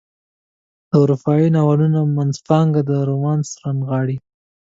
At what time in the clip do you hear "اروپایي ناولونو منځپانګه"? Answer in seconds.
0.99-2.95